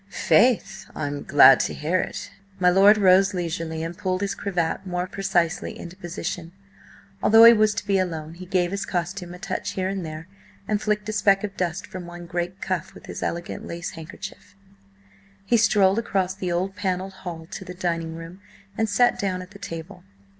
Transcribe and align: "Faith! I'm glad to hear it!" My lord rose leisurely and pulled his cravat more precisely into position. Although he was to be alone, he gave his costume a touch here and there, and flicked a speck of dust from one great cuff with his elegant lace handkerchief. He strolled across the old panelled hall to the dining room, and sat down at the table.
"Faith! 0.09 0.87
I'm 0.95 1.21
glad 1.21 1.59
to 1.59 1.75
hear 1.75 1.99
it!" 1.99 2.31
My 2.59 2.71
lord 2.71 2.97
rose 2.97 3.35
leisurely 3.35 3.83
and 3.83 3.95
pulled 3.95 4.21
his 4.21 4.33
cravat 4.33 4.83
more 4.87 5.05
precisely 5.05 5.77
into 5.77 5.95
position. 5.95 6.53
Although 7.21 7.43
he 7.43 7.53
was 7.53 7.75
to 7.75 7.85
be 7.85 7.99
alone, 7.99 8.33
he 8.33 8.47
gave 8.47 8.71
his 8.71 8.83
costume 8.83 9.35
a 9.35 9.37
touch 9.37 9.73
here 9.73 9.89
and 9.89 10.03
there, 10.03 10.27
and 10.67 10.81
flicked 10.81 11.07
a 11.09 11.13
speck 11.13 11.43
of 11.43 11.55
dust 11.55 11.85
from 11.85 12.07
one 12.07 12.25
great 12.25 12.61
cuff 12.63 12.95
with 12.95 13.05
his 13.05 13.21
elegant 13.21 13.67
lace 13.67 13.91
handkerchief. 13.91 14.55
He 15.45 15.55
strolled 15.55 15.99
across 15.99 16.33
the 16.33 16.51
old 16.51 16.75
panelled 16.75 17.13
hall 17.21 17.45
to 17.51 17.63
the 17.63 17.75
dining 17.75 18.15
room, 18.15 18.41
and 18.75 18.89
sat 18.89 19.19
down 19.19 19.43
at 19.43 19.51
the 19.51 19.59
table. 19.59 20.03